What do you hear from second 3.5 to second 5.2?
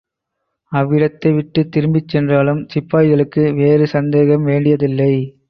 வேறு சந்தேகம்வேண்டியதில்லை.